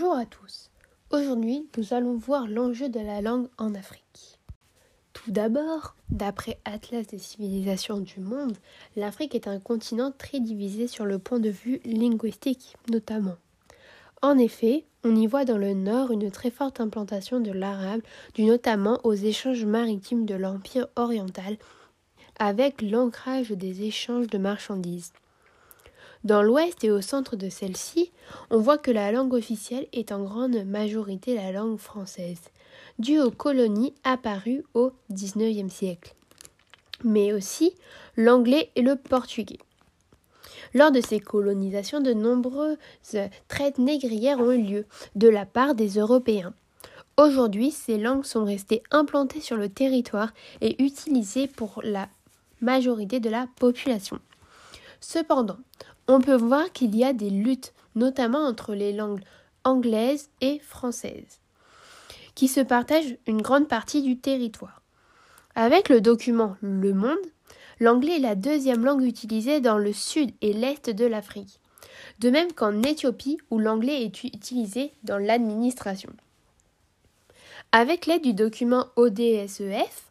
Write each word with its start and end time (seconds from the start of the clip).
Bonjour 0.00 0.16
à 0.16 0.26
tous. 0.26 0.70
Aujourd'hui, 1.10 1.66
nous 1.76 1.92
allons 1.92 2.14
voir 2.14 2.46
l'enjeu 2.46 2.88
de 2.88 3.00
la 3.00 3.20
langue 3.20 3.48
en 3.58 3.74
Afrique. 3.74 4.38
Tout 5.12 5.32
d'abord, 5.32 5.96
d'après 6.08 6.60
Atlas 6.64 7.08
des 7.08 7.18
civilisations 7.18 7.98
du 7.98 8.20
monde, 8.20 8.56
l'Afrique 8.94 9.34
est 9.34 9.48
un 9.48 9.58
continent 9.58 10.12
très 10.16 10.38
divisé 10.38 10.86
sur 10.86 11.04
le 11.04 11.18
point 11.18 11.40
de 11.40 11.50
vue 11.50 11.80
linguistique 11.84 12.76
notamment. 12.88 13.34
En 14.22 14.38
effet, 14.38 14.84
on 15.02 15.16
y 15.16 15.26
voit 15.26 15.44
dans 15.44 15.58
le 15.58 15.74
nord 15.74 16.12
une 16.12 16.30
très 16.30 16.52
forte 16.52 16.80
implantation 16.80 17.40
de 17.40 17.50
l'arabe, 17.50 18.02
dû 18.34 18.44
notamment 18.44 19.00
aux 19.02 19.14
échanges 19.14 19.64
maritimes 19.64 20.26
de 20.26 20.36
l'Empire 20.36 20.86
oriental, 20.94 21.56
avec 22.38 22.82
l'ancrage 22.82 23.50
des 23.50 23.82
échanges 23.82 24.28
de 24.28 24.38
marchandises. 24.38 25.12
Dans 26.24 26.42
l'ouest 26.42 26.82
et 26.82 26.90
au 26.90 27.00
centre 27.00 27.36
de 27.36 27.48
celle-ci, 27.48 28.10
on 28.50 28.58
voit 28.58 28.78
que 28.78 28.90
la 28.90 29.12
langue 29.12 29.34
officielle 29.34 29.86
est 29.92 30.10
en 30.10 30.24
grande 30.24 30.64
majorité 30.64 31.34
la 31.34 31.52
langue 31.52 31.78
française, 31.78 32.40
due 32.98 33.20
aux 33.20 33.30
colonies 33.30 33.94
apparues 34.02 34.64
au 34.74 34.92
XIXe 35.12 35.72
siècle, 35.72 36.14
mais 37.04 37.32
aussi 37.32 37.72
l'anglais 38.16 38.70
et 38.74 38.82
le 38.82 38.96
portugais. 38.96 39.58
Lors 40.74 40.90
de 40.90 41.00
ces 41.00 41.20
colonisations, 41.20 42.00
de 42.00 42.12
nombreuses 42.12 42.76
traites 43.46 43.78
négrières 43.78 44.40
ont 44.40 44.50
eu 44.50 44.62
lieu 44.62 44.86
de 45.14 45.28
la 45.28 45.46
part 45.46 45.74
des 45.74 45.98
Européens. 45.98 46.52
Aujourd'hui, 47.16 47.70
ces 47.70 47.96
langues 47.96 48.24
sont 48.24 48.44
restées 48.44 48.82
implantées 48.90 49.40
sur 49.40 49.56
le 49.56 49.68
territoire 49.68 50.32
et 50.60 50.82
utilisées 50.82 51.46
pour 51.46 51.80
la 51.82 52.08
majorité 52.60 53.18
de 53.20 53.30
la 53.30 53.46
population. 53.58 54.18
Cependant, 55.00 55.58
on 56.08 56.20
peut 56.20 56.36
voir 56.36 56.72
qu'il 56.72 56.96
y 56.96 57.04
a 57.04 57.12
des 57.12 57.30
luttes, 57.30 57.74
notamment 57.94 58.44
entre 58.44 58.74
les 58.74 58.92
langues 58.92 59.20
anglaises 59.62 60.30
et 60.40 60.58
françaises, 60.60 61.40
qui 62.34 62.48
se 62.48 62.60
partagent 62.60 63.16
une 63.26 63.42
grande 63.42 63.68
partie 63.68 64.02
du 64.02 64.18
territoire. 64.18 64.82
Avec 65.54 65.88
le 65.88 66.00
document 66.00 66.56
Le 66.60 66.94
Monde, 66.94 67.16
l'anglais 67.78 68.16
est 68.16 68.20
la 68.20 68.34
deuxième 68.34 68.84
langue 68.84 69.02
utilisée 69.02 69.60
dans 69.60 69.78
le 69.78 69.92
sud 69.92 70.32
et 70.40 70.52
l'est 70.52 70.88
de 70.88 71.04
l'Afrique, 71.04 71.60
de 72.20 72.30
même 72.30 72.52
qu'en 72.52 72.82
Éthiopie 72.82 73.38
où 73.50 73.58
l'anglais 73.58 74.02
est 74.02 74.24
utilisé 74.24 74.92
dans 75.02 75.18
l'administration. 75.18 76.10
Avec 77.72 78.06
l'aide 78.06 78.22
du 78.22 78.32
document 78.32 78.86
ODSEF, 78.96 80.07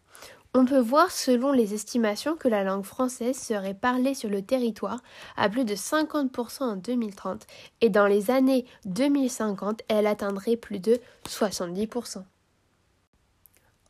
on 0.57 0.65
peut 0.65 0.79
voir 0.79 1.11
selon 1.11 1.51
les 1.51 1.75
estimations 1.75 2.35
que 2.35 2.47
la 2.47 2.63
langue 2.63 2.83
française 2.83 3.37
serait 3.37 3.75
parlée 3.75 4.15
sur 4.15 4.27
le 4.27 4.41
territoire 4.41 5.03
à 5.35 5.49
plus 5.49 5.65
de 5.65 5.75
50% 5.75 6.63
en 6.63 6.75
2030 6.77 7.45
et 7.81 7.89
dans 7.89 8.07
les 8.07 8.31
années 8.31 8.65
2050 8.85 9.83
elle 9.87 10.07
atteindrait 10.07 10.55
plus 10.55 10.79
de 10.79 10.99
70%. 11.27 12.23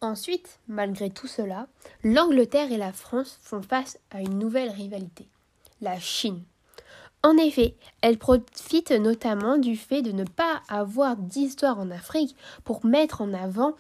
Ensuite, 0.02 0.60
malgré 0.68 1.10
tout 1.10 1.28
cela, 1.28 1.68
l'Angleterre 2.04 2.72
et 2.74 2.78
la 2.78 2.92
France 2.92 3.40
font 3.42 3.62
face 3.62 3.98
à 4.12 4.20
une 4.20 4.38
nouvelle 4.38 4.70
rivalité, 4.70 5.30
la 5.80 5.98
Chine. 6.02 6.44
En 7.24 7.38
effet, 7.38 7.76
elle 8.02 8.18
profite 8.18 8.92
notamment 8.92 9.58
du 9.58 9.78
fait 9.78 10.02
de 10.02 10.12
ne 10.12 10.26
pas 10.26 10.62
avoir 10.68 11.16
d'histoire 11.16 11.80
en 11.80 11.92
Afrique 11.92 12.36
pour 12.66 12.86
mettre 12.86 13.22
en 13.22 13.34
avant 13.34 13.74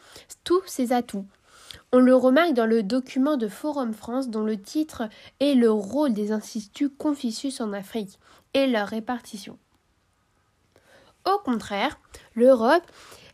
tous 0.45 0.63
ses 0.65 0.91
atouts, 0.93 1.27
on 1.97 1.99
le 1.99 2.15
remarque 2.15 2.53
dans 2.53 2.67
le 2.67 2.83
document 2.83 3.37
de 3.37 3.47
Forum 3.47 3.91
France 3.91 4.29
dont 4.29 4.43
le 4.43 4.61
titre 4.61 5.09
est 5.39 5.55
Le 5.55 5.71
rôle 5.71 6.13
des 6.13 6.31
instituts 6.31 6.91
Confucius 6.91 7.59
en 7.59 7.73
Afrique 7.73 8.19
et 8.53 8.67
leur 8.67 8.87
répartition. 8.87 9.57
Au 11.25 11.39
contraire, 11.39 11.99
l'Europe, 12.35 12.83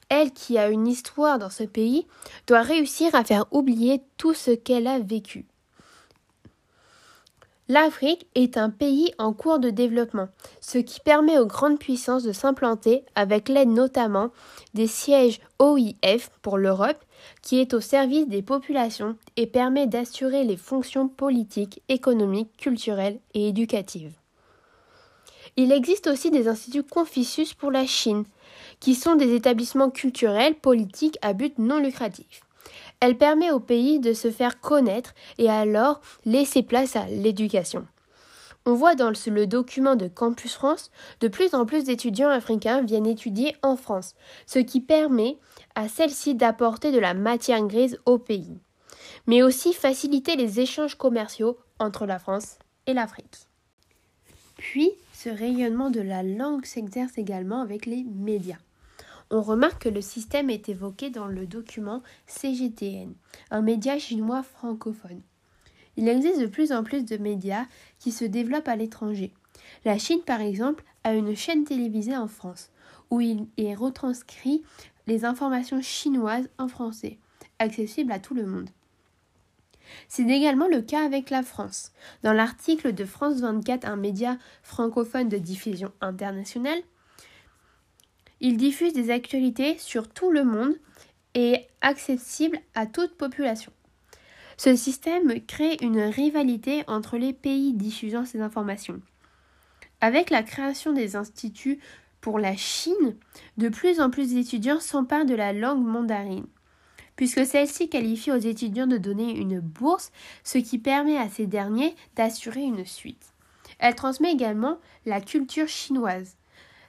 elle 0.08 0.32
qui 0.32 0.58
a 0.58 0.70
une 0.70 0.88
histoire 0.88 1.40
dans 1.40 1.50
ce 1.50 1.66
pays, 1.66 2.08
doit 2.48 2.62
réussir 2.62 3.14
à 3.16 3.26
faire 3.26 3.48
oublier 3.52 4.02
tout 4.16 4.34
ce 4.34 4.52
qu'elle 4.52 4.88
a 4.88 4.98
vécu. 4.98 5.46
L'Afrique 7.74 8.28
est 8.36 8.58
un 8.58 8.70
pays 8.70 9.16
en 9.18 9.34
cours 9.34 9.58
de 9.58 9.72
développement, 9.72 10.30
ce 10.62 10.78
qui 10.78 11.00
permet 11.00 11.40
aux 11.40 11.48
grandes 11.48 11.80
puissances 11.80 12.22
de 12.22 12.32
s'implanter 12.32 13.04
avec 13.16 13.50
l'aide 13.50 13.70
notamment 13.70 14.30
des 14.76 14.86
sièges 14.86 15.42
OIF 15.58 16.30
pour 16.44 16.60
l'Europe, 16.60 17.04
qui 17.42 17.58
est 17.58 17.74
au 17.74 17.82
service 17.82 18.28
des 18.28 18.44
populations 18.44 19.18
et 19.38 19.48
permet 19.48 19.88
d'assurer 19.88 20.44
les 20.44 20.56
fonctions 20.56 21.08
politiques, 21.08 21.82
économiques, 21.90 22.56
culturelles 22.58 23.18
et 23.34 23.48
éducatives. 23.48 24.14
Il 25.58 25.72
existe 25.72 26.06
aussi 26.06 26.30
des 26.30 26.48
instituts 26.48 26.84
Confucius 26.84 27.56
pour 27.56 27.72
la 27.72 27.88
Chine, 27.88 28.26
qui 28.82 28.94
sont 28.94 29.16
des 29.16 29.34
établissements 29.34 29.90
culturels, 29.90 30.54
politiques 30.54 31.18
à 31.24 31.34
but 31.34 31.58
non 31.58 31.80
lucratif. 31.80 32.44
Elle 33.06 33.18
permet 33.18 33.52
au 33.52 33.60
pays 33.60 34.00
de 34.00 34.14
se 34.14 34.32
faire 34.32 34.62
connaître 34.62 35.14
et 35.38 35.50
alors 35.50 36.00
laisser 36.24 36.64
place 36.64 36.96
à 36.96 37.06
l'éducation. 37.08 37.86
On 38.66 38.76
voit 38.76 38.96
dans 38.96 39.10
le 39.10 39.46
document 39.46 39.98
de 39.98 40.08
Campus 40.08 40.54
France, 40.54 40.90
de 41.20 41.28
plus 41.28 41.54
en 41.54 41.66
plus 41.66 41.84
d'étudiants 41.84 42.30
africains 42.30 42.82
viennent 42.82 43.06
étudier 43.06 43.58
en 43.62 43.76
France, 43.76 44.16
ce 44.46 44.60
qui 44.60 44.80
permet 44.80 45.38
à 45.76 45.90
celle-ci 45.90 46.36
d'apporter 46.36 46.94
de 46.94 47.00
la 47.00 47.14
matière 47.14 47.68
grise 47.68 48.00
au 48.06 48.20
pays, 48.20 48.58
mais 49.28 49.44
aussi 49.44 49.74
faciliter 49.74 50.38
les 50.38 50.62
échanges 50.62 50.96
commerciaux 50.96 51.58
entre 51.80 52.06
la 52.06 52.20
France 52.20 52.58
et 52.88 52.94
l'Afrique. 52.94 53.50
Puis, 54.56 54.92
ce 55.12 55.28
rayonnement 55.28 55.90
de 55.90 56.00
la 56.00 56.24
langue 56.24 56.64
s'exerce 56.64 57.18
également 57.18 57.60
avec 57.60 57.86
les 57.86 58.06
médias 58.06 58.60
on 59.34 59.42
remarque 59.42 59.84
que 59.84 59.90
le 59.90 60.02
système 60.02 60.52
est 60.52 60.70
évoqué 60.70 61.10
dans 61.10 61.26
le 61.26 61.48
document 61.48 62.04
CGTN, 62.28 63.14
un 63.50 63.62
média 63.62 63.98
chinois 63.98 64.44
francophone. 64.44 65.22
Il 65.98 66.08
existe 66.08 66.40
de 66.40 66.46
plus 66.46 66.72
en 66.72 66.84
plus 66.84 67.04
de 67.04 67.18
médias 67.18 67.66
qui 68.00 68.12
se 68.12 68.26
développent 68.26 68.68
à 68.68 68.76
l'étranger. 68.76 69.34
La 69.86 69.98
Chine, 69.98 70.22
par 70.24 70.40
exemple, 70.40 70.84
a 71.04 71.16
une 71.16 71.36
chaîne 71.36 71.64
télévisée 71.64 72.16
en 72.16 72.28
France, 72.28 72.70
où 73.10 73.22
il 73.22 73.48
est 73.58 73.74
retranscrit 73.74 74.64
les 75.08 75.26
informations 75.26 75.82
chinoises 75.82 76.50
en 76.60 76.68
français, 76.68 77.18
accessibles 77.58 78.12
à 78.12 78.20
tout 78.20 78.36
le 78.36 78.46
monde. 78.46 78.70
C'est 80.08 80.28
également 80.28 80.68
le 80.68 80.82
cas 80.82 81.04
avec 81.04 81.30
la 81.30 81.44
France. 81.44 81.92
Dans 82.22 82.34
l'article 82.34 82.94
de 82.94 83.04
France 83.04 83.42
24, 83.42 83.86
un 83.86 83.96
média 83.96 84.38
francophone 84.62 85.30
de 85.30 85.38
diffusion 85.38 85.92
internationale, 86.02 86.82
il 88.44 88.58
diffuse 88.58 88.92
des 88.92 89.10
actualités 89.10 89.78
sur 89.80 90.10
tout 90.10 90.30
le 90.30 90.44
monde 90.44 90.76
et 91.34 91.66
accessible 91.80 92.60
à 92.76 92.86
toute 92.86 93.16
population. 93.16 93.72
Ce 94.58 94.76
système 94.76 95.42
crée 95.46 95.78
une 95.82 96.02
rivalité 96.02 96.84
entre 96.88 97.18
les 97.18 97.32
pays 97.32 97.74
diffusant 97.74 98.26
ces 98.26 98.42
informations. 98.42 99.02
Avec 100.02 100.30
la 100.30 100.44
création 100.44 100.92
des 100.92 101.16
instituts 101.16 101.80
pour 102.20 102.38
la 102.38 102.56
Chine, 102.58 103.16
de 103.58 103.70
plus 103.70 104.02
en 104.02 104.10
plus 104.10 104.34
d'étudiants 104.34 104.82
s'emparent 104.82 105.26
de 105.26 105.36
la 105.36 105.54
langue 105.54 105.86
mandarine, 105.86 106.48
puisque 107.16 107.46
celle-ci 107.46 107.88
qualifie 107.88 108.34
aux 108.34 108.38
étudiants 108.38 108.88
de 108.88 108.98
donner 108.98 109.38
une 109.38 109.62
bourse, 109.62 110.12
ce 110.44 110.58
qui 110.58 110.80
permet 110.80 111.18
à 111.18 111.30
ces 111.30 111.48
derniers 111.48 111.96
d'assurer 112.18 112.64
une 112.64 112.86
suite. 112.86 113.34
Elle 113.80 113.96
transmet 113.96 114.34
également 114.34 114.80
la 115.06 115.22
culture 115.22 115.70
chinoise. 115.70 116.36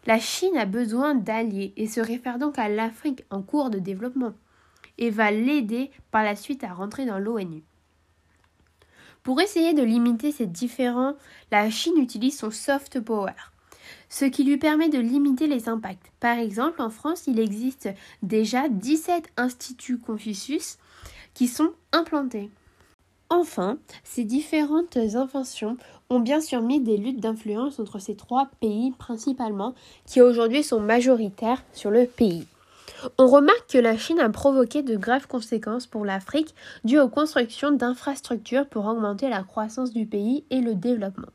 La 0.07 0.19
Chine 0.19 0.57
a 0.59 0.67
besoin 0.67 1.15
d'alliés 1.15 1.73
et 1.77 1.87
se 1.87 2.01
réfère 2.01 2.39
donc 2.39 2.59
à 2.59 2.69
l'Afrique 2.69 3.25
en 3.31 3.41
cours 3.41 3.71
de 3.71 3.79
développement 3.79 4.35
et 4.99 5.11
va 5.11 5.31
l'aider 5.31 5.91
par 6.11 6.23
la 6.23 6.37
suite 6.37 6.63
à 6.63 6.75
rentrer 6.75 7.07
dans 7.07 7.19
l'ONU. 7.19 7.63
Pour 9.23 9.41
essayer 9.41 9.73
de 9.73 9.83
limiter 9.83 10.31
ces 10.31 10.47
différends, 10.47 11.17
la 11.51 11.71
Chine 11.71 11.97
utilise 11.97 12.37
son 12.37 12.51
soft 12.51 13.01
power, 13.01 13.33
ce 14.11 14.27
qui 14.27 14.45
lui 14.45 14.59
permet 14.59 14.91
de 14.91 14.99
limiter 14.99 15.47
les 15.47 15.71
impacts. 15.71 16.13
Par 16.21 16.39
exemple, 16.39 16.83
en 16.83 16.91
France, 16.91 17.27
il 17.27 17.41
existe 17.41 17.89
déjà 18.23 18.69
17 18.69 19.33
instituts 19.39 19.99
Confucius 19.99 20.77
qui 21.33 21.49
sont 21.49 21.73
implantés. 21.93 22.51
Enfin, 23.31 23.79
ces 24.05 24.25
différentes 24.25 24.99
inventions 24.99 25.79
ont 26.15 26.21
bien 26.21 26.41
sûr 26.41 26.63
mis 26.63 26.81
des 26.81 26.97
luttes 26.97 27.21
d'influence 27.21 27.81
entre 27.81 27.99
ces 27.99 28.15
trois 28.15 28.49
pays 28.61 28.93
principalement, 28.99 29.75
qui 30.07 30.21
aujourd'hui 30.21 30.63
sont 30.63 30.81
majoritaires 30.81 31.63
sur 31.73 31.91
le 31.91 32.07
pays. 32.07 32.47
On 33.19 33.27
remarque 33.27 33.67
que 33.69 33.79
la 33.79 33.99
Chine 33.99 34.21
a 34.21 34.31
provoqué 34.31 34.83
de 34.83 34.97
graves 34.97 35.27
conséquences 35.27 35.87
pour 35.87 36.05
l'Afrique 36.05 36.55
dues 36.85 37.01
aux 37.01 37.09
constructions 37.09 37.73
d'infrastructures 37.73 38.67
pour 38.67 38.87
augmenter 38.87 39.29
la 39.29 39.43
croissance 39.43 39.93
du 39.93 40.07
pays 40.07 40.45
et 40.51 40.61
le 40.61 40.75
développement. 40.75 41.29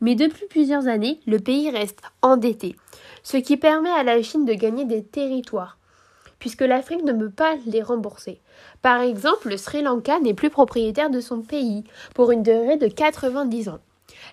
Mais 0.00 0.14
depuis 0.14 0.46
plusieurs 0.48 0.86
années, 0.86 1.18
le 1.26 1.38
pays 1.38 1.70
reste 1.70 2.02
endetté, 2.20 2.76
ce 3.22 3.38
qui 3.38 3.56
permet 3.56 3.90
à 3.90 4.02
la 4.02 4.22
Chine 4.22 4.44
de 4.44 4.52
gagner 4.52 4.84
des 4.84 5.02
territoires, 5.02 5.78
puisque 6.38 6.60
l'Afrique 6.60 7.04
ne 7.04 7.12
peut 7.12 7.30
pas 7.30 7.56
les 7.66 7.82
rembourser. 7.82 8.40
Par 8.82 9.00
exemple, 9.00 9.48
le 9.48 9.56
Sri 9.56 9.82
Lanka 9.82 10.20
n'est 10.20 10.34
plus 10.34 10.50
propriétaire 10.50 11.10
de 11.10 11.20
son 11.20 11.40
pays 11.40 11.84
pour 12.14 12.30
une 12.30 12.42
durée 12.42 12.76
de 12.76 12.88
90 12.88 13.70
ans. 13.70 13.80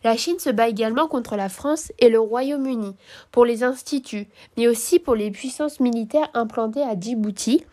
La 0.03 0.17
Chine 0.17 0.39
se 0.39 0.49
bat 0.49 0.69
également 0.69 1.07
contre 1.07 1.35
la 1.35 1.49
France 1.49 1.91
et 1.99 2.09
le 2.09 2.19
Royaume-Uni 2.19 2.95
pour 3.31 3.45
les 3.45 3.63
instituts, 3.63 4.27
mais 4.57 4.67
aussi 4.67 4.99
pour 4.99 5.15
les 5.15 5.31
puissances 5.31 5.79
militaires 5.79 6.29
implantées 6.33 6.83
à 6.83 6.99
Djibouti, 6.99 7.63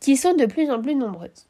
qui 0.00 0.16
sont 0.16 0.34
de 0.34 0.46
plus 0.46 0.70
en 0.70 0.80
plus 0.80 0.94
nombreuses. 0.94 1.46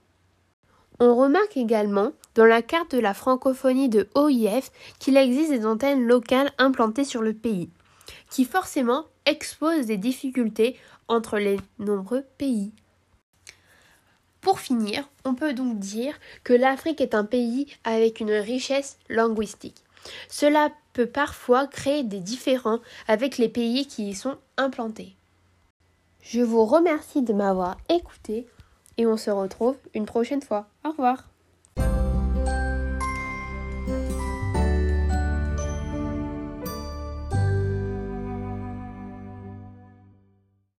On 1.00 1.14
remarque 1.14 1.56
également 1.56 2.12
dans 2.34 2.44
la 2.44 2.62
carte 2.62 2.94
de 2.94 3.00
la 3.00 3.14
francophonie 3.14 3.88
de 3.88 4.08
OIF 4.16 4.72
qu'il 4.98 5.16
existe 5.16 5.50
des 5.50 5.64
antennes 5.64 6.04
locales 6.04 6.52
implantées 6.58 7.04
sur 7.04 7.22
le 7.22 7.34
pays, 7.34 7.70
qui 8.30 8.44
forcément 8.44 9.04
exposent 9.24 9.86
des 9.86 9.96
difficultés 9.96 10.76
entre 11.06 11.38
les 11.38 11.58
nombreux 11.78 12.24
pays. 12.36 12.72
Pour 14.40 14.60
finir, 14.60 15.08
on 15.24 15.34
peut 15.34 15.52
donc 15.52 15.78
dire 15.78 16.18
que 16.42 16.52
l'Afrique 16.52 17.00
est 17.00 17.14
un 17.14 17.24
pays 17.24 17.66
avec 17.84 18.20
une 18.20 18.32
richesse 18.32 18.98
linguistique. 19.08 19.82
Cela 20.28 20.70
peut 20.92 21.06
parfois 21.06 21.66
créer 21.66 22.02
des 22.02 22.20
différends 22.20 22.80
avec 23.06 23.38
les 23.38 23.48
pays 23.48 23.86
qui 23.86 24.10
y 24.10 24.14
sont 24.14 24.36
implantés. 24.56 25.14
Je 26.22 26.40
vous 26.40 26.64
remercie 26.64 27.22
de 27.22 27.32
m'avoir 27.32 27.78
écouté 27.88 28.46
et 28.96 29.06
on 29.06 29.16
se 29.16 29.30
retrouve 29.30 29.76
une 29.94 30.06
prochaine 30.06 30.42
fois. 30.42 30.66
Au 30.84 30.90
revoir. 30.90 31.28